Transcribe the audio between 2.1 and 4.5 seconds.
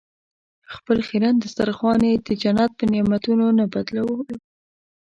د جنت په نعمتونو نه بدلولو.